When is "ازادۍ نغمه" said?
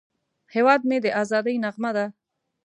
1.21-1.91